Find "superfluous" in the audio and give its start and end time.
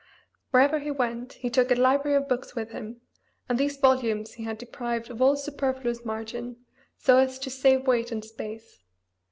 5.35-6.03